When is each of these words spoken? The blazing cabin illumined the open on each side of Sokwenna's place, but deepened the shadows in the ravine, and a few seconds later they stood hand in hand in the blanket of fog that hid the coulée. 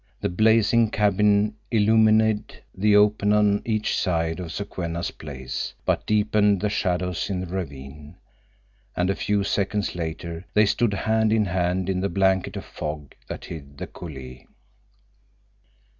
The 0.19 0.29
blazing 0.29 0.89
cabin 0.89 1.57
illumined 1.69 2.59
the 2.73 2.95
open 2.95 3.31
on 3.33 3.61
each 3.63 3.95
side 3.95 4.39
of 4.39 4.51
Sokwenna's 4.51 5.11
place, 5.11 5.75
but 5.85 6.07
deepened 6.07 6.59
the 6.59 6.71
shadows 6.71 7.29
in 7.29 7.39
the 7.39 7.45
ravine, 7.45 8.15
and 8.97 9.11
a 9.11 9.15
few 9.15 9.43
seconds 9.43 9.93
later 9.93 10.43
they 10.55 10.65
stood 10.65 10.95
hand 10.95 11.31
in 11.31 11.45
hand 11.45 11.87
in 11.87 12.01
the 12.01 12.09
blanket 12.09 12.57
of 12.57 12.65
fog 12.65 13.13
that 13.27 13.45
hid 13.45 13.77
the 13.77 13.85
coulée. 13.85 14.47